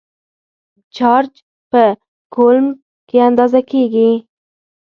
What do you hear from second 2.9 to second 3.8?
کې اندازه